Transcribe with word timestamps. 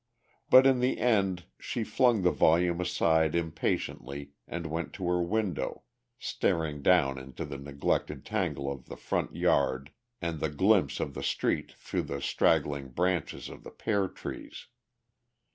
But 0.49 0.65
in 0.65 0.79
the 0.79 0.97
end 0.97 1.45
she 1.59 1.83
flung 1.83 2.23
the 2.23 2.31
volume 2.31 2.81
aside 2.81 3.35
impatiently 3.35 4.31
and 4.47 4.65
went 4.65 4.93
to 4.93 5.05
her 5.09 5.21
window, 5.21 5.83
staring 6.17 6.81
down 6.81 7.19
into 7.19 7.45
the 7.45 7.59
neglected 7.59 8.25
tangle 8.25 8.71
of 8.71 8.87
the 8.89 8.97
front 8.97 9.35
yard 9.35 9.91
and 10.19 10.39
the 10.39 10.49
glimpse 10.49 10.99
of 10.99 11.13
the 11.13 11.21
street 11.21 11.73
through 11.73 12.01
the 12.09 12.19
straggling 12.19 12.87
branches 12.87 13.47
of 13.47 13.63
the 13.63 13.69
pear 13.69 14.07
trees. 14.07 14.65